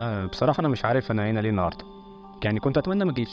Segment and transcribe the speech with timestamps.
[0.00, 1.84] أه بصراحة أنا مش عارف أنا هنا ليه النهاردة.
[2.44, 3.30] يعني كنت أتمنى ما أجيش.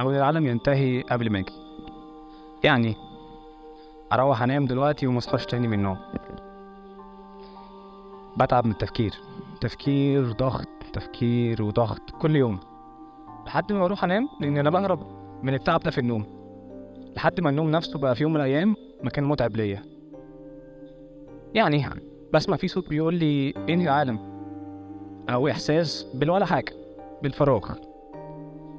[0.00, 1.52] أو العالم ينتهي قبل ما أجي.
[2.64, 2.96] يعني
[4.12, 5.98] أروح أنام دلوقتي ومصحاش تاني من النوم.
[8.36, 9.14] بتعب من التفكير.
[9.60, 12.60] تفكير ضغط تفكير وضغط كل يوم.
[13.46, 15.06] لحد ما أروح أنام لأن أنا بهرب
[15.42, 16.26] من التعب ده في النوم.
[17.16, 19.82] لحد ما النوم نفسه بقى في يوم من الأيام مكان متعب ليا.
[21.54, 21.86] يعني
[22.34, 24.37] بسمع في صوت بيقول لي إنهي العالم
[25.28, 26.72] أو إحساس بالولا حاجة
[27.22, 27.70] بالفراغ.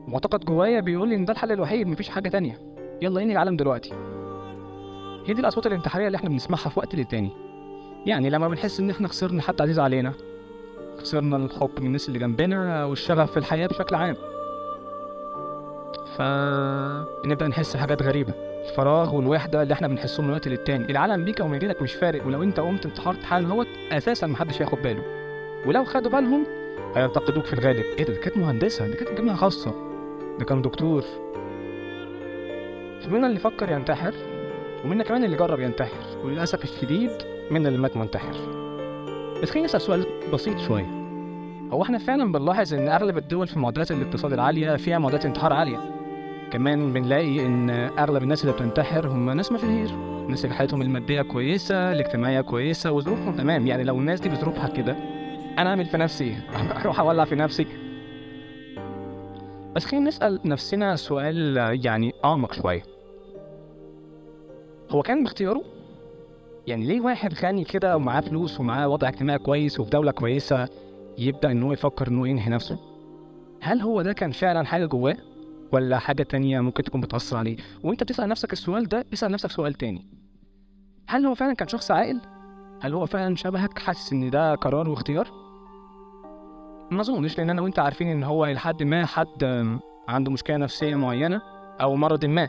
[0.08, 2.60] معتقد جوايا بيقول لي إن ده الحل الوحيد مفيش حاجة تانية.
[3.02, 3.94] يلا انهي العالم دلوقتي.
[5.26, 7.32] هي دي الاصوات الانتحارية اللي إحنا بنسمعها في وقت للتاني.
[8.06, 10.14] يعني لما بنحس إن إحنا خسرنا حد عزيز علينا.
[11.00, 14.16] خسرنا الحب من الناس اللي جنبنا والشغف في الحياة بشكل عام.
[16.18, 18.34] فنبدا نحس حاجات غريبة.
[18.70, 20.92] الفراغ والوحدة اللي إحنا بنحسهم من وقت للتاني.
[20.92, 24.62] العالم بيك أو من غيرك مش فارق ولو أنت قمت انتحرت حالا هوت أساسا محدش
[24.62, 25.19] هياخد باله.
[25.66, 26.46] ولو خدوا بالهم
[26.96, 27.86] هينتقدوك في الغالب.
[28.00, 29.74] إيه ده؟ كانت مهندسة دي كانت جامعة خاصة.
[30.40, 31.02] ده كان دكتور.
[33.02, 34.14] في منا اللي فكر ينتحر
[34.86, 36.18] ومنا كمان اللي جرب ينتحر.
[36.24, 37.12] وللأسف الشديد
[37.52, 38.34] منا اللي مات منتحر.
[39.44, 41.00] بس خليني أسأل سؤال بسيط شوية.
[41.72, 45.78] هو إحنا فعلا بنلاحظ إن أغلب الدول في معدلات الاقتصاد العالية فيها معدلات انتحار عالية؟
[46.52, 49.90] كمان بنلاقي إن أغلب الناس اللي بتنتحر هم ناس مشاهير
[50.26, 53.68] الناس اللي حالتهم المادية كويسة الاجتماعية كويسة وظروفهم تمام.
[53.68, 54.96] يعني لو الناس دي بظروفها كده
[55.60, 56.38] أنا أعمل في نفسي؟
[56.82, 57.68] أروح أولع في نفسي
[59.76, 62.84] بس خلينا نسأل نفسنا سؤال يعني أعمق شوية
[64.90, 65.64] هو كان باختياره
[66.68, 70.70] يعني ليه واحد غني كده ومعاه فلوس ومعاه وضع اجتماعي كويس وفي دولة كويسة
[71.18, 72.80] يبدأ إن هو يفكر ان هو ينهي نفسه
[73.62, 75.18] هل هو ده كان فعلا حاجة جواه
[75.72, 79.74] ولا حاجة تانية ممكن تكون بتأثر عليه وأنت بتسأل نفسك السؤال ده اسأل نفسك سؤال
[79.74, 80.08] تاني
[81.08, 82.22] هل هو فعلا كان شخص عاقل؟
[82.82, 85.39] هل هو فعلا شبهك حاسس إن ده قرار واختيار؟
[86.92, 89.44] ما أظنش لأن أنا وأنت عارفين إن هو لحد ما حد
[90.08, 91.42] عنده مشكلة نفسية معينة
[91.82, 92.48] أو مرض ما.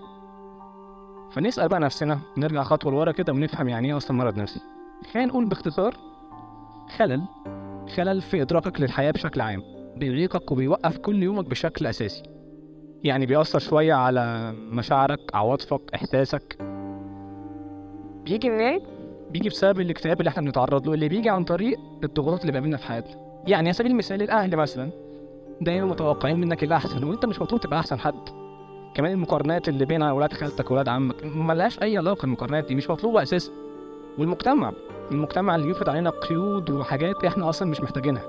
[1.32, 4.60] فنسأل بقى نفسنا نرجع خطوة لورا كده ونفهم يعني إيه أصلا مرض نفسي.
[5.12, 5.96] خلينا نقول باختصار
[6.96, 7.22] خلل
[7.96, 9.62] خلل في إدراكك للحياة بشكل عام
[9.96, 12.22] بيعيقك وبيوقف كل يومك بشكل أساسي.
[13.04, 16.56] يعني بيأثر شوية على مشاعرك عواطفك إحساسك.
[18.24, 18.80] بيجي منين؟
[19.30, 22.84] بيجي بسبب الاكتئاب اللي إحنا بنتعرض له اللي بيجي عن طريق الضغوطات اللي بيقابلنا في
[22.86, 23.19] حياتنا.
[23.46, 24.90] يعني على سبيل المثال الأهل مثلا
[25.60, 28.28] دايما متوقعين منك الأحسن وأنت مش مطلوب تبقى أحسن حد.
[28.94, 33.22] كمان المقارنات اللي بين أولاد خالتك وأولاد عمك ملهاش أي علاقة المقارنات دي مش مطلوبة
[33.22, 33.52] أساسا.
[34.18, 34.72] والمجتمع
[35.10, 38.22] المجتمع اللي يفرض علينا قيود وحاجات إحنا أصلا مش محتاجينها.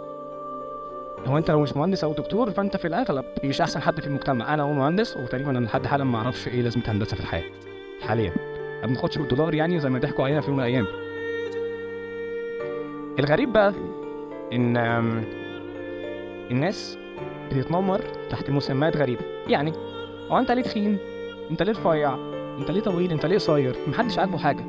[1.27, 4.53] هو أنت لو مش مهندس أو دكتور فأنت في الأغلب مش أحسن حد في المجتمع.
[4.53, 7.43] أنا هو مهندس وتقريبا أنا لحد حالا ما أعرفش إيه لازمة هندسة في الحياة
[8.01, 8.33] حاليا.
[8.81, 10.85] ما بناخدش بالدولار يعني زي ما ضحكوا علينا في يوم من الأيام.
[13.19, 13.73] الغريب بقى
[14.53, 14.77] إن
[16.51, 16.97] الناس
[17.51, 19.21] بتتنمر تحت مسميات غريبة.
[19.47, 19.73] يعني
[20.31, 20.97] هو أنت ليه تخين؟
[21.51, 22.15] أنت ليه رفيع؟
[22.59, 24.63] أنت ليه طويل؟ أنت ليه قصير؟ محدش عاجبه حاجة.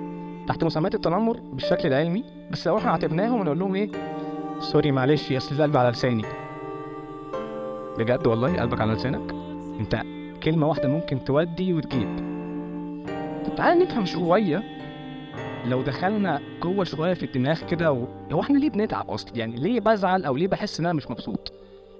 [0.48, 3.90] تحت مسميات التنمر بالشكل العلمي بس لو إحنا عاتبناهم ونقول لهم إيه
[4.60, 6.24] سوري معلش اصل القلب على لساني.
[7.98, 9.34] بجد والله قلبك على لسانك؟
[9.80, 10.02] أنت
[10.42, 12.16] كلمة واحدة ممكن تودي وتجيب.
[13.46, 14.62] طب تعالى نفهم شوية
[15.66, 18.04] لو دخلنا جوه شوية في الدماغ كده و...
[18.32, 21.52] هو إحنا ليه بنتعب أصلا؟ يعني ليه بزعل أو ليه بحس إن أنا مش مبسوط؟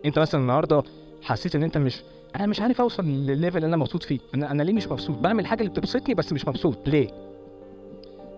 [0.04, 0.82] أنت مثلا النهارده
[1.22, 2.02] حسيت إن أنت مش
[2.36, 4.18] أنا مش عارف أوصل للل level اللي أنا مبسوط فيه.
[4.34, 6.88] أنا أنا ليه مش مبسوط؟ بعمل حاجة اللي بتبسطني بس مش مبسوط.
[6.88, 7.08] ليه؟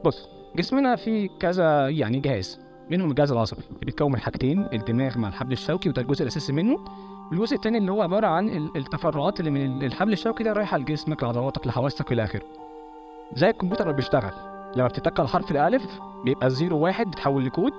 [0.04, 2.60] بص جسمنا فيه كذا يعني جهاز.
[2.90, 6.84] منهم الجهاز العصبي بيتكون من حاجتين الدماغ مع الحبل الشوكي وده الجزء الأساسي منه.
[7.30, 10.78] والجزء التاني اللي هو عبارة عن ال- التفرعات اللي من ال- الحبل الشوكي ده رايحة
[10.78, 12.42] لجسمك لعضلاتك لحواسك إلى آخره.
[13.36, 14.53] زي الكمبيوتر اللي بيشتغل.
[14.76, 15.82] لما بتتك على حرف الألف
[16.24, 17.72] بيبقى ال zero واحد بيتحول لكود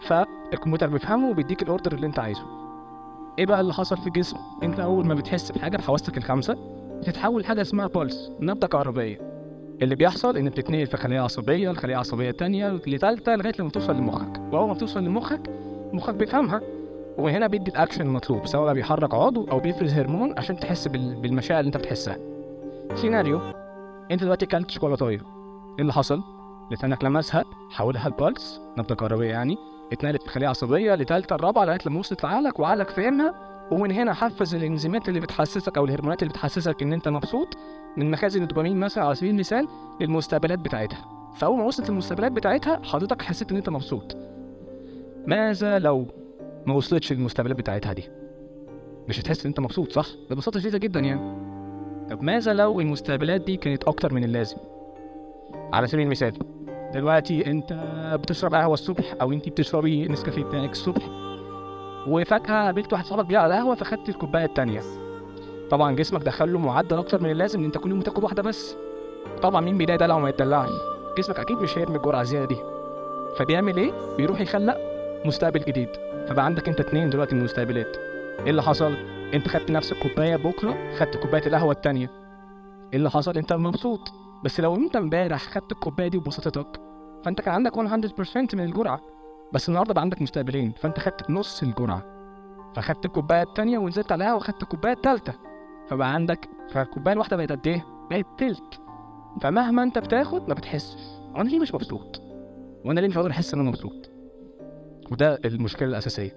[0.00, 2.42] فالكمبيوتر بيفهمه وبيديك ال order اللي انت عايزه.
[3.38, 6.56] إيه بقى اللي حصل في الجسم؟ انت أول ما بتحس بحاجة بحواسك الخمسه
[7.00, 9.18] بتتحول لحاجه اسمها pulse نبضة كهربائية.
[9.82, 14.40] اللي بيحصل إن بتتنقل في خلية عصبية لخلية عصبية تانية لتالتة لغاية لما توصل لمخك.
[14.52, 15.40] وأول ما بتوصل لمخك
[15.92, 16.60] مخك بيفهمها
[17.18, 21.14] ومن هنا بيدي الاكشن المطلوب سواء بقى بيحرك عضو أو بيفرز هرمون عشان تحس بال-
[21.14, 22.16] بالمشاعر اللي انت بتحسها.
[22.94, 23.40] سيناريو
[24.10, 25.16] انت دلوقتي اكلت شوكولاتاية.
[25.18, 26.22] إيه اللي حصل؟
[26.70, 28.60] لسانك لمسها حولها البلس.
[28.78, 29.56] نبضه كهربائيه يعني.
[29.92, 30.94] اتنقلت من خليه عصبية.
[30.94, 33.34] لتالتة الرابعة لغاية لما وصلت لعقلك وعقلك فهمها.
[33.70, 37.56] ومن هنا حفز الإنزيمات اللي بتحسسك أو الهرمونات اللي بتحسسك إن أنت مبسوط.
[37.96, 39.68] من مخازن الدوبامين مثلا على سبيل المثال
[40.00, 41.04] للمستقبلات بتاعتها.
[41.36, 44.16] فأول ما وصلت المستقبلات بتاعتها حضرتك حسيت إن أنت مبسوط.
[45.26, 46.06] ماذا لو
[46.66, 48.04] ما وصلتش للمستقبلات بتاعتها دي؟
[49.08, 51.20] مش هتحس إن أنت مبسوط صح؟ ببساطة شديدة جدا يعني.
[52.10, 54.56] طب ماذا لو المستقبلات دي كانت أكتر من اللازم؟
[55.72, 56.32] على سبيل المثال
[56.94, 57.72] دلوقتي انت
[58.22, 61.02] بتشرب قهوة الصبح أو انت بتشربي نسكافيه بتاعك الصبح
[62.06, 64.82] وفجاه قابلت واحد صاحبك بيقعد على القهوة فخدت الكوباية التانية.
[65.70, 68.76] طبعا جسمك دخل له معدل أكتر من اللازم إن أنت كل يوم تاخد واحدة بس.
[69.42, 70.70] طبعا مين بيلاقي دلع وما يتدلعش
[71.18, 72.56] جسمك أكيد مش هيرمي الجرعة الزيادة دي.
[73.38, 74.76] فبيعمل إيه؟ بيروح يخلق
[75.24, 75.88] مستقبل جديد.
[76.28, 77.96] فبقى عندك أنت اتنين دلوقتي من المستقبلات.
[78.40, 78.94] إيه اللي حصل؟
[79.34, 82.10] أنت خدت نفس الكوبايه بكرة خدت كوباية القهوة التانية.
[82.92, 84.12] إيه اللي حصل؟ أنت مبسوط.
[84.44, 86.80] بس لو انت امبارح خدت الكوباية دي وبسطتك
[87.24, 89.00] فانت كان عندك 100% من الجرعة.
[89.52, 92.02] بس النهارده بقى عندك مستقبلين فانت خدت نص الجرعة.
[92.76, 95.32] فخدت الكوباية التانية ونزلت القهوه وخدت الكوباية التالتة.
[95.88, 98.80] فبقى عندك فالكوباية الواحدة بقت قد إيه؟ بقت تلت.
[99.40, 101.00] فمهما انت بتاخد ما بتحسش.
[101.34, 102.22] وأنا ليه مش مبسوط؟
[102.84, 104.10] وأنا ليه مش قادر احس ان أنا مبسوط؟
[105.10, 106.36] وده المشكلة الأساسية.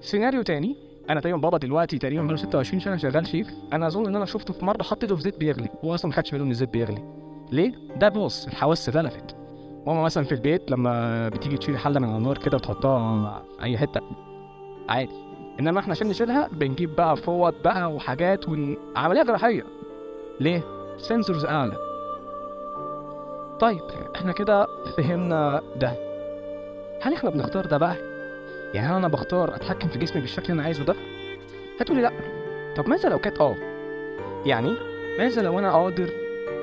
[0.00, 0.76] سيناريو تاني
[1.10, 3.50] أنا تقريبا بابا دلوقتي تقريبا بقاله 26 سنة شغال شيف.
[3.72, 5.68] أنا أظن إن أنا شفته في مرة حطيته في زيت بيغلي.
[5.84, 7.21] هو أصلا ما خدش باله إن الزيت بيغلي.
[7.52, 9.36] ليه؟ ده بص الحواس اتلفت
[9.86, 14.00] ماما مثلا في البيت لما بتيجي تشيل حلة من النار كده وتحطها أي حتة
[14.88, 15.12] عادي
[15.60, 19.64] إنما إحنا عشان نشيلها بنجيب بقى فوط بقى وحاجات وعمليه جراحية
[20.40, 20.62] ليه؟
[20.98, 21.76] سنسورز أعلى
[23.60, 23.80] طيب
[24.16, 24.66] إحنا كده
[24.96, 25.92] فهمنا ده
[27.02, 27.96] هل إحنا بنختار ده بقى؟
[28.74, 30.94] يعني هل أنا بختار أتحكم في جسمي بالشكل اللي أنا عايزه ده؟
[31.80, 32.12] هتقولي لأ
[32.76, 33.56] طب ماذا لو كانت آه؟
[34.46, 34.72] يعني
[35.18, 36.10] ماذا لو أنا قادر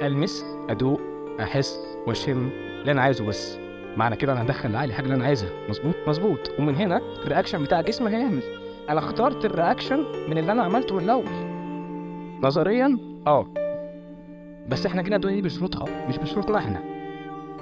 [0.02, 1.02] ألمس أدوق
[1.40, 2.50] أحس وأشم
[2.82, 3.58] اللي أنا عايزه بس.
[3.98, 5.50] معنى كده أنا هدخل لعقلي الحاجة اللي أنا عايزها.
[5.70, 6.52] مظبوط؟ مظبوط.
[6.60, 8.44] ومن هنا ال reaction بتاع جسمي هيعمل.
[8.90, 11.26] أنا اخترت ال reaction من اللي أنا عملته من الأول.
[12.42, 12.98] نظريا
[13.28, 13.48] آه.
[14.70, 16.80] بس إحنا كده الدنيا دي بشروطها مش بشروطنا إحنا.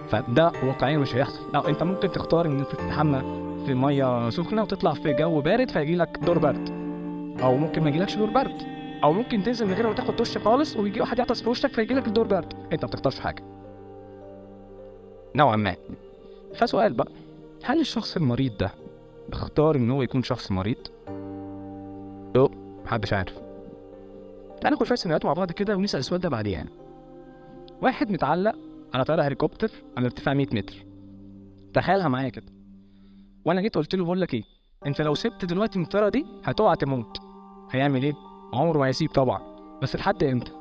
[0.10, 1.52] فده واقعيا مش هيحصل.
[1.54, 3.22] لا أنت ممكن تختار إن أنت تتحمى
[3.66, 6.70] في مية سخنة وتطلع في جو بارد فيجي لك دور برد.
[7.44, 8.77] أو ممكن ما يجيلكش دور برد.
[9.04, 11.94] أو ممكن تنزل من غير ما تاخد دش خالص ويجي واحد يعطس في وشك فيجي
[11.94, 13.44] لك الدور برد أنت ما بتختارش حاجة.
[15.36, 15.76] نوعا ما.
[16.56, 17.12] فسؤال بقى.
[17.64, 18.72] هل الشخص المريض ده
[19.34, 20.88] اختار إن هو يكون شخص مريض؟
[22.36, 22.50] لا
[22.86, 23.34] محدش عارف.
[24.62, 26.70] تعال ناخد شوية سيناريوهات مع بعض كده ونسأل السؤال ده بعدين يعني
[27.82, 28.56] واحد متعلق
[28.94, 30.86] على طيارة هليكوبتر على ارتفاع 100 متر.
[31.74, 32.46] تخيلها معايا كده.
[33.46, 34.44] وأنا جيت قلت له بقول لك إيه
[34.86, 37.18] أنت لو سبت دلوقتي من الطيارة دي هتقع تموت.
[37.72, 38.14] هيعمل إيه؟
[38.54, 39.42] عمره ما هيسيب طبعا.
[39.82, 40.52] بس لحد إمتى؟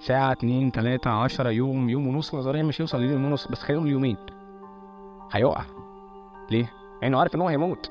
[0.00, 4.16] ساعة اتنين تلاتة عشرة يوم يوم ونص نظريا مش يوصل ليوم ونص بس خلينا يومين
[5.32, 5.64] هيقع.
[6.50, 6.72] ليه؟
[7.02, 7.90] لأنه عارف إن هو هيموت.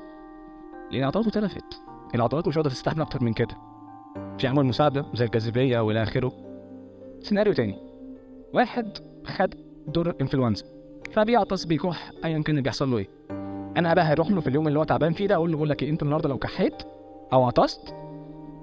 [0.90, 1.82] لأن عضلاته اتلفت.
[2.14, 3.56] العضلات مش قادرة تستحمل أكتر من كده.
[4.38, 6.32] في عوامل مساعدة زي الجاذبية وإلى آخره.
[7.20, 7.78] سيناريو تاني.
[8.54, 9.54] واحد خد
[9.86, 10.64] دور انفلونزا
[11.12, 13.08] فبيعطس بيكح أيا كان بيحصل له إيه.
[13.76, 15.82] أنا بقى هروح له في اليوم اللي هو تعبان فيه ده أقول له بقول لك
[15.82, 16.74] إيه أنت النهاردة لو كحيت
[17.32, 17.94] أو عطست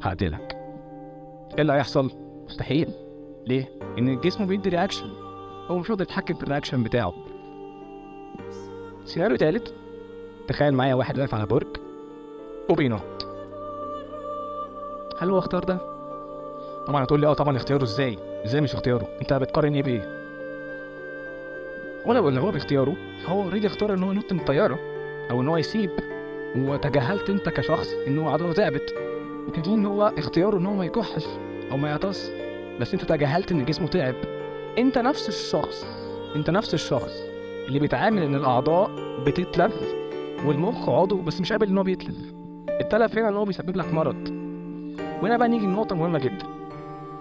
[0.03, 0.58] هقتلك
[1.55, 2.11] إيه اللي هيحصل؟
[2.45, 2.89] مستحيل
[3.47, 5.09] ليه؟ إن الجسم بيدي reaction
[5.67, 7.13] هو مش قادر يتحكم في ال reaction بتاعه
[9.05, 9.73] سيناريو تالت
[10.47, 11.67] تخيل معايا واحد واقف على برج
[12.69, 13.27] وبينط
[15.19, 15.77] هل هو اختار ده؟
[16.87, 20.19] طبعا هتقول لي آه طبعا اختياره إزاي؟ إزاي مش اختياره؟ أنت بتقارن إيه بايه؟
[22.05, 24.79] ولا ولا هو باختياره فهو already اختار إن هو ينط من الطيارة
[25.31, 25.89] أو إن هو يسيب
[26.57, 28.93] وتجاهلت أنت كشخص إن هو عضله تعبت
[29.57, 31.25] وتقول ان هو اختياره إن هو ما يكحش
[31.71, 32.31] أو ما يعطس؟
[32.79, 34.15] بس أنت تجاهلت إن جسمه تعب.
[34.77, 35.85] أنت نفس الشخص
[36.35, 37.11] أنت نفس الشخص
[37.67, 38.91] اللي بيتعامل إن الأعضاء
[39.25, 39.93] بتتلف
[40.45, 42.17] والمخ عضو بس مش قابل إن هو بيتلف
[42.81, 44.29] التلف هنا إن هو بيسبب لك مرض.
[45.21, 46.45] وهنا بقى نيجي لنقطة مهمة جدا.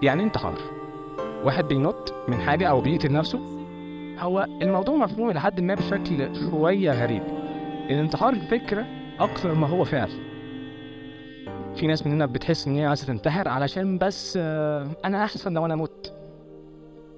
[0.01, 0.57] يعني أنت حر.
[1.43, 3.39] واحد بينط من حاجة أو بيقتل نفسه.
[4.19, 7.23] هو الموضوع مفهوم لحد ما بشكل شوية غريب.
[7.89, 8.85] الانتحار فكره
[9.19, 10.28] أكثر ما هو فعل.
[11.75, 15.75] في ناس مننا بتحس إن هي عايزة تنتحر علشان بس آه، أنا أحسن لو أنا
[15.75, 16.13] مت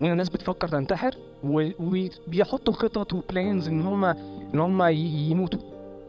[0.02, 4.06] وهنا ناس بتفكر تنتحر وبيحطوا خطط وبلانز إن هم
[4.54, 5.60] إن هم يموتوا.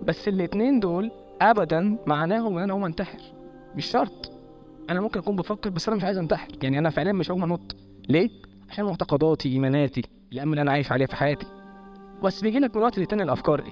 [0.02, 1.10] بس الاتنين دول
[1.42, 3.18] ابدا معناهم إن أنا هقوم أنتحر.
[3.76, 4.32] مش شرط.
[4.90, 6.48] أنا ممكن أكون بفكر بس أنا مش عايز أنتحر.
[6.62, 7.76] يعني أنا فعليا مش هقوم أنط.
[8.08, 8.30] ليه؟
[8.70, 10.02] عشان معتقداتي إيماناتي
[10.32, 11.46] الأمل اللي أنا عايش عليه في حياتي.
[12.24, 13.70] بس بيجي لك من وقت للتاني الأفكار دي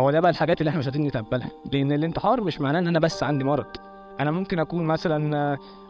[0.00, 2.98] هو ده بقى الحاجات اللي إحنا مش قادرين نتقبلها لأن الانتحار مش معناه إن أنا
[2.98, 3.66] بس عندي مرض.
[4.20, 5.34] أنا ممكن أكون مثلا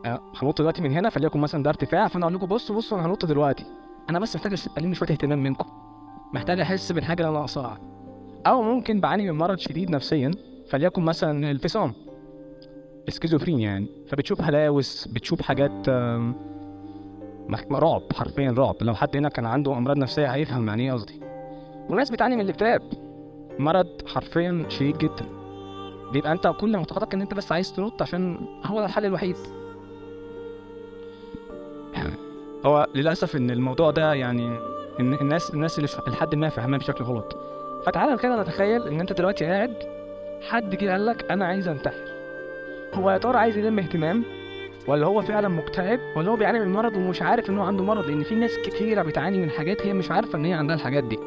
[0.05, 3.07] آه، هنط دلوقتي من هنا فليكن مثلا ده ارتفاع فأنا أقول لكم بصوا بصوا أنا
[3.07, 3.65] هنط دلوقتي.
[4.11, 5.69] أنا بس محتاج الم شوية اهتمام منكم.
[6.35, 7.79] محتاج أحس بالحاجة اللي أنا ناقصاها.
[8.47, 10.31] أو ممكن بعاني من مرض شديد نفسيا
[10.69, 11.93] فليكن مثلا الفصام.
[13.09, 13.87] اسكيزوفرينيا يعني.
[14.09, 15.89] فبتشوف هلاوس بتشوف حاجات
[17.73, 18.77] رعب حرفيا رعب.
[18.81, 21.21] لو حد هنا كان عنده أمراض نفسية هيفهم يعني إيه قصدي.
[21.89, 22.83] وناس بتعاني من الاكتئاب
[23.61, 25.27] مرض حرفيا شديد جدا.
[26.13, 29.37] بيبقى أنت كل معتقدك إن أنت بس عايز تنط عشان هو ده الحل الوحيد.
[32.67, 34.59] هو للأسف إن الموضوع ده يعني
[35.01, 37.39] إن الناس الناس اللي لحد ما فاهماه بشكل غلط.
[37.87, 39.75] فتعالى كده نتخيل إن أنت دلوقتي قاعد
[40.49, 42.05] حد جه قال لك أنا عايز أنتحر.
[42.95, 44.25] هو يا ترى عايز يلم اهتمام؟
[44.87, 48.07] ولا هو فعلا مكتئب؟ ولا هو بيعاني من مرض ومش عارف إن هو عنده مرض؟
[48.07, 51.19] لأن في ناس كتيرة بتعاني من حاجات هي مش عارفة إن هي عندها الحاجات دي.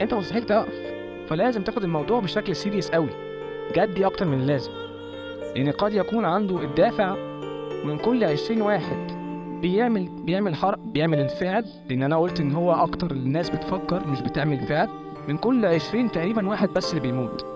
[0.00, 0.91] أنت مستحيل تقف
[1.28, 3.08] فلازم تاخد الموضوع بشكل سيريس قوي.
[3.76, 4.70] جدي أكتر من اللازم.
[5.56, 7.16] لأن قد يكون عنده الدافع
[7.84, 9.22] من كل 20 واحد.
[9.62, 14.58] بيعمل بيعمل حرق بيعمل الفعل لأن أنا قلت إن هو أكتر الناس بتفكر مش بتعمل
[14.66, 14.88] فعل
[15.28, 17.46] من كل 20 تقريبا واحد بس اللي بيموت.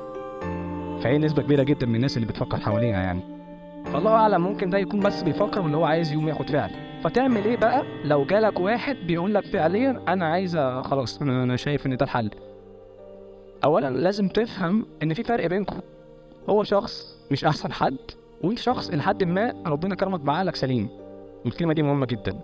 [1.03, 3.21] فهي نسبة كبيرة جدا من الناس اللي بتفكر حوالينا يعني.
[3.93, 6.71] فالله أعلم ممكن ده يكون بس بيفكر واللي هو عايز يقوم ياخد فعل.
[7.05, 11.97] فتعمل إيه بقى؟ لو جالك واحد بيقول لك فعليا أنا عايز خلاص أنا شايف إن
[11.97, 12.31] ده الحل.
[13.67, 15.81] اولا لازم تفهم إن في فرق بينكم.
[16.49, 17.97] هو شخص مش أحسن حد
[18.45, 20.89] وأنت شخص لحد ما ربنا كرمك بعقلك سليم.
[21.45, 22.41] والكلمة دي مهمة جدا.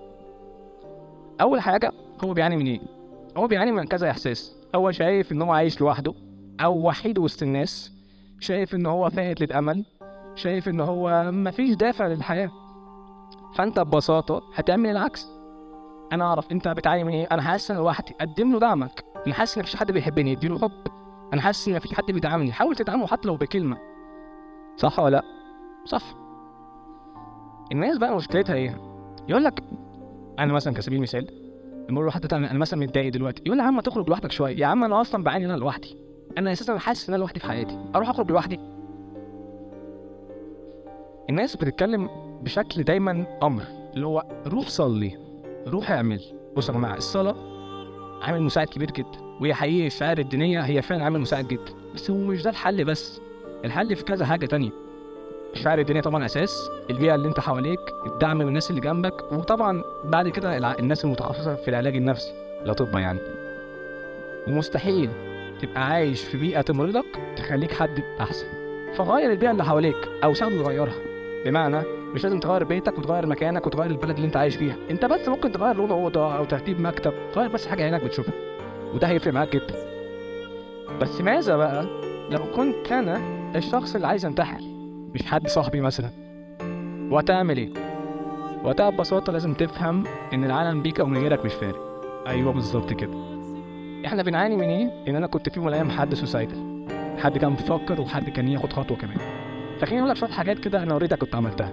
[1.40, 1.92] أول حاجة
[2.24, 2.80] هو بيعاني من إيه
[3.36, 4.56] هو بيعاني من كذا إحساس.
[4.74, 6.14] هو شايف إن هو عايش لوحده
[6.60, 7.92] أو وحيد وسط الناس.
[8.40, 9.84] شايف إن هو فاقد للأمل.
[10.34, 12.50] شايف إن هو مفيش دافع للحياة.
[13.54, 15.26] فأنت ببساطة هتعمل العكس.
[16.12, 17.28] أنا أعرف أنت بتعاني من إيه.
[17.32, 19.04] أنا حاسس إن لوحدي قدم له دعمك.
[19.26, 21.01] أنا حاسس إن مفيش حد بيحبني اديله حب.
[21.32, 22.52] أنا حاسس إن مفيش حد بيدعمني.
[22.52, 23.78] حاول تدعمه حتى لو بكلمة.
[24.76, 25.22] صح ولا لأ؟
[25.84, 26.02] صح.
[27.72, 28.80] الناس بقى مشكلتها إيه؟
[29.28, 29.64] يقول لك
[30.38, 31.28] أنا مثلا كسبيل مثال
[31.90, 33.42] أقول لحد تعالى أنا مثلا متضايق دلوقتي.
[33.46, 34.58] يقول لي يا عم تخرج لوحدك شوية.
[34.58, 35.96] يا عم أنا أصلا بعاني أنا لوحدي.
[36.38, 37.78] أنا أساسا حاسس إن أنا لوحدي في حياتي.
[37.94, 38.60] أروح أخرج لوحدي؟
[41.30, 42.10] الناس بتتكلم
[42.42, 43.62] بشكل دايما أمر
[43.94, 45.18] اللي هو روح صلي
[45.66, 46.20] روح اعمل.
[46.56, 47.36] بص يا جماعة الصلاة
[48.22, 49.31] عامل مساعد كبير جدا.
[49.42, 51.72] وهي حقيقي الشعائر الدينية هي فعلا عامل مساعد جدا.
[51.94, 53.20] بس هو مش ده الحل بس.
[53.64, 54.70] الحل في كذا حاجة تانية.
[55.54, 56.70] الشعائر الدينية طبعا أساس.
[56.90, 61.68] البيئة اللي أنت حواليك الدعم من الناس اللي جنبك وطبعا بعد كده الناس المتخصصة في
[61.68, 62.32] العلاج النفسي.
[62.64, 63.18] لا طب يعني.
[64.48, 65.10] ومستحيل
[65.62, 67.04] تبقى عايش في بيئة تمرضك
[67.36, 68.46] تخليك حد أحسن.
[68.94, 70.94] فغير البيئة اللي حواليك أو ساعده تغيرها
[71.44, 71.82] بمعنى
[72.14, 75.52] مش لازم تغير بيتك وتغير مكانك وتغير البلد اللي أنت عايش فيها أنت بس ممكن
[75.52, 77.12] تغير لون أوضة أو ترتيب مكتب.
[77.34, 78.34] تغير بس حاجة عينك بتشوفها.
[78.94, 79.74] وده هيفرق معاك جدا.
[81.00, 81.86] بس ماذا بقى
[82.30, 83.20] لو كنت أنا
[83.56, 84.60] الشخص اللي عايز انتحر
[85.14, 86.10] مش حد صاحبي مثلا.
[87.10, 87.70] وهتعمل إيه؟
[88.64, 91.92] وقتها ببساطة لازم تفهم إن العالم بيك أو من غيرك مش فارق.
[92.26, 93.12] أيوه بالظبط كده.
[94.06, 96.86] إحنا بنعاني من إيه؟ إن أنا كنت في يوم من الأيام حد سوسايدال
[97.18, 99.18] حد كان بيفكر وحد كان ياخد خطوة كمان.
[99.80, 101.72] فخليني أقول لك شوية حاجات كده أنا أوريدك كنت عملتها.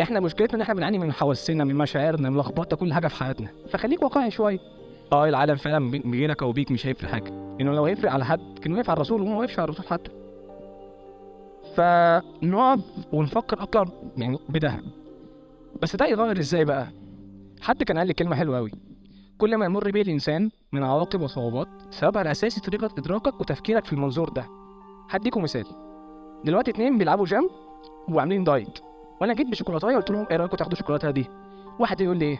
[0.00, 3.48] إحنا مشكلتنا إن إحنا بنعاني من حواسنا من مشاعرنا من لخبطة كل حاجة في حياتنا.
[3.70, 4.58] فخليك واقعي شوية.
[5.12, 7.28] آه العالم فعلا بي- بغيرك أو بيك مش هيفرق حاجة.
[7.60, 10.10] إنه لو هيفرق على حد كان واقف على الرسول وهو ما وقفش على الرسول حتى.
[11.76, 12.80] فنقعد
[13.12, 14.80] ونفكر أكتر يعني بده
[15.82, 16.86] بس ده يتغير إزاي بقى؟
[17.60, 18.70] حد كان قال لي كلمة حلوة قوي
[19.38, 24.28] كل ما يمر بيه الإنسان من عواقب وصعوبات سببها الاساسي طريقة إدراكك وتفكيرك في المنظور
[24.28, 24.46] ده.
[25.10, 25.64] هديكم مثال.
[26.44, 27.50] دلوقتي اتنين بيلعبوا جيم
[28.08, 28.78] وعاملين diet.
[29.20, 31.26] وأنا جيت بشوكولاتاية قلت لهم إيه رأيكم تاخدوا الشوكولاتة دي؟
[31.78, 32.38] واحد يقول لي إيه؟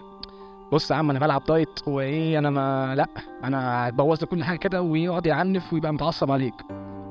[0.73, 3.07] بص يا عم أنا بلعب diet وإيه أنا ما لأ
[3.45, 6.55] أنا هتبوظ كل حاجة كده ويقعد يعنف ويبقى متعصب عليك.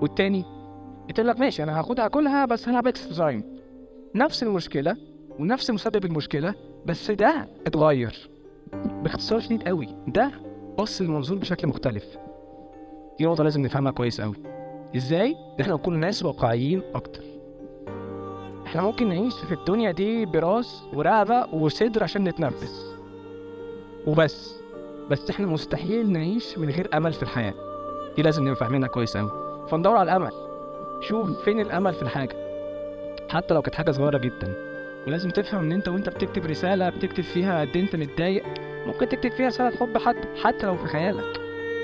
[0.01, 0.45] والتاني؟
[1.07, 3.43] قلت لك ماشي أنا هاخدها كلها بس هلعب exercise
[4.15, 4.95] نفس المشكلة
[5.39, 6.53] ونفس مسبب المشكلة
[6.85, 8.29] بس ده اتغير.
[8.73, 10.31] باختصار شديد قوي ده
[10.77, 12.05] بص المنظور بشكل مختلف.
[13.19, 14.35] دي نقطة لازم نفهمها كويس قوي.
[14.95, 17.23] إزاي؟ إحنا نكون ناس واقعيين أكتر.
[18.65, 22.98] إحنا ممكن نعيش في الدنيا دي براس ورقبة وصدر عشان نتنفس.
[24.09, 24.55] وبس.
[25.09, 27.53] بس إحنا مستحيل نعيش من غير أمل في الحياة.
[28.15, 29.31] دي لازم نبقى فاهمينها كويس قوي
[29.71, 30.31] فندور على الأمل.
[31.01, 32.35] شوف فين الأمل في الحاجة.
[33.29, 34.53] حتى لو كانت حاجة صغيرة جدا.
[35.07, 38.43] ولازم تفهم إن أنت وأنت بتكتب رسالة بتكتب فيها قد إيه أنت متضايق.
[38.87, 41.39] ممكن تكتب فيها رسالة حب حد حتى لو في خيالك.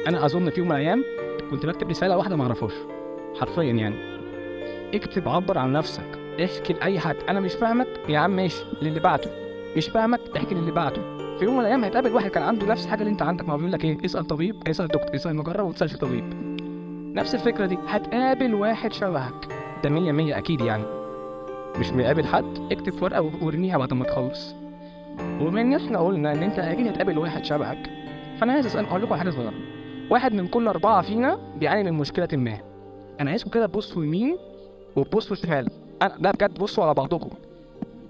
[0.07, 1.03] أنا أظن في يوم من الأيام
[1.51, 2.73] كنت بكتب رسالة واحدة ما أعرفهاش.
[3.39, 3.95] حرفيا يعني.
[4.93, 6.19] اكتب عبر عن نفسك.
[6.43, 7.15] احكي لأي حد.
[7.29, 8.63] أنا مش فاهمك؟ يا عم ماشي.
[8.81, 9.29] للي بعته
[9.77, 12.99] مش فاهمك؟ احكي للي بعته في يوم من الأيام هيتقابل واحد كان عنده نفس الحاجة
[12.99, 15.73] اللي أنت عندك ما هو بيقول لك إيه؟ اسأل طبيب اسأل دكتور اسأل مجرب وما
[15.73, 16.23] تسالش طبيب.
[17.15, 17.77] نفس الفكرة دي.
[17.87, 19.47] هتقابل واحد شبهك.
[19.83, 20.83] ده مية مية أكيد يعني.
[21.79, 24.55] مش مقابل حد؟ اكتب في ورقه وارميها بعد ما تخلص.
[25.41, 27.89] وبما ان إحنا قلنا إن أنت أكيد هتقابل واحد شبهك.
[28.39, 29.53] فأنا عايز أسأل أقول لكم حاجة صغيرة.
[30.09, 32.57] واحد من كل أربعة فينا بيعاني من مشكلة ما.
[33.19, 34.37] أنا عايزكم كده تبصوا يمين
[34.95, 35.67] وتبصوا شمال.
[36.01, 37.29] أنا لا بجد بصوا على بعضكم.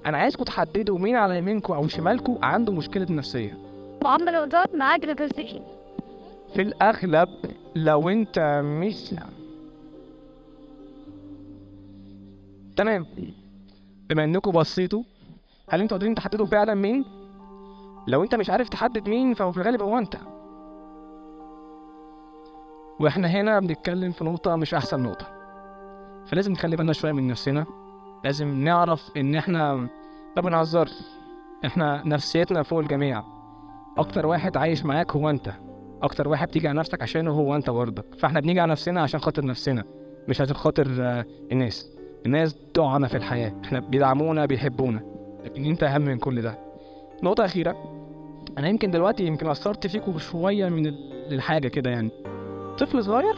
[0.05, 3.57] أنا عايزكم تحددوا مين على يمينكم أو شمالكم عنده مشكلة نفسية.
[4.03, 5.61] معاملة وزارة معاك لتسجيل
[6.53, 7.29] في الأغلب
[7.75, 9.15] لو أنت مش
[12.77, 13.05] تمام.
[14.09, 15.03] بما إنكم بصيتوا
[15.69, 17.05] هل أنتوا قادرين تحددوا فعلا مين؟
[18.07, 20.15] لو أنت مش عارف تحدد مين فهو في الغالب هو أنت.
[22.99, 25.27] وإحنا هنا بنتكلم في نقطة مش أحسن نقطة.
[26.25, 27.65] فلازم نخلي بالنا شوية من نفسنا.
[28.25, 29.75] لازم نعرف إن إحنا
[30.35, 30.93] ما بنهزرش
[31.65, 33.23] إحنا نفسيتنا فوق الجميع.
[33.97, 35.53] أكتر واحد عايش معاك هو أنت.
[36.01, 39.45] أكتر واحد بتيجي على نفسك عشانه هو أنت برضك فإحنا بنيجي على نفسنا عشان خاطر
[39.45, 39.83] نفسنا
[40.27, 41.97] مش عشان خاطر آه، الناس.
[42.25, 43.53] الناس بتوعنا في الحياة.
[43.65, 44.99] إحنا بيدعمونا بيحبونا.
[45.45, 46.59] لكن أنت أهم من كل ده.
[47.23, 47.75] نقطة أخيرة.
[48.57, 52.09] أنا يمكن دلوقتي يمكن أثرت فيكم شوية من ال- الحاجة كده يعني.
[52.77, 53.35] طفل صغير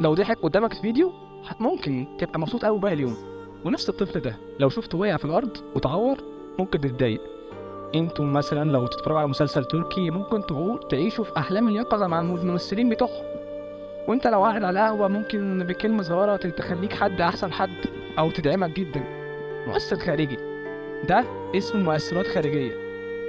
[0.00, 1.12] لو ضحك قدامك في فيديو
[1.60, 3.16] ممكن تبقى مبسوط قوي باقي اليوم.
[3.66, 4.36] ونفس الطفل ده.
[4.60, 6.16] لو شفته وقع في الأرض وتعور
[6.58, 7.20] ممكن تتضايق.
[7.94, 12.88] أنتوا مثلا لو تتفرجوا على مسلسل تركي ممكن تعو- تعيشوا في أحلام اليقظة مع الممثلين
[12.88, 13.24] بتوعهم.
[14.08, 17.70] وانت لو قاعد على قهوه ممكن بكلمة صغيرة تخليك حد أحسن حد
[18.18, 19.04] أو تدعمك جدا.
[19.66, 20.38] مؤثر خارجي.
[21.08, 21.24] ده
[21.56, 22.72] اسمه مؤثرات خارجية.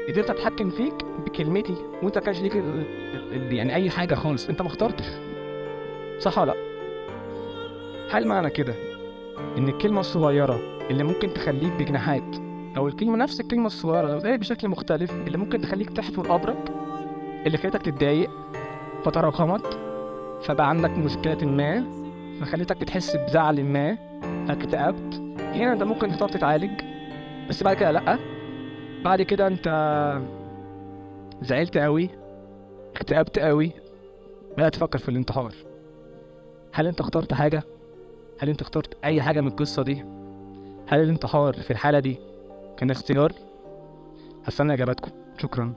[0.09, 0.93] قدرت أتحكم فيك
[1.25, 2.63] بكلمتي وانت كانش ليك
[3.51, 4.49] يعني أي حاجة خالص.
[4.49, 5.05] انت ما اخترتش.
[6.19, 6.57] صح ولا لأ؟
[8.11, 8.73] هل معنى كده
[9.57, 12.35] إن الكلمة الصغيرة اللي ممكن تخليك بجناحات
[12.77, 16.71] أو الكلمة نفس الكلمة الصغيرة لو اتقالت بشكل مختلف اللي ممكن تخليك تحفر قبرك
[17.45, 18.29] اللي خلتك تتضايق
[19.03, 19.79] فتراكمت
[20.41, 21.83] فبقى عندك مشكله ما
[22.41, 23.97] فخلتك بتحس بزعل ما
[24.47, 26.81] فاكتئبت هنا أنت ممكن تختار تتعالج
[27.49, 28.17] بس بعد كده لأ.
[29.03, 29.67] بعد كده أنت
[31.41, 32.09] زعلت قوي
[32.95, 33.71] اكتئبت قوي
[34.57, 35.53] بدأت تفكر في الانتحار.
[36.73, 37.63] هل أنت اخترت حاجة؟
[38.39, 40.05] هل انت اخترت أي حاجة من القصة دي؟
[40.87, 42.17] هل الانتحار في الحالة دي
[42.77, 43.33] كان اختيار؟
[44.45, 45.73] هستنى إجاباتكم شكرا